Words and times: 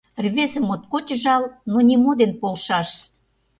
Рвезе 0.25 0.59
моткоч 0.67 1.07
жал, 1.23 1.43
но 1.71 1.77
нимо 1.87 2.11
дене 2.19 2.35
полшаш. 2.41 2.89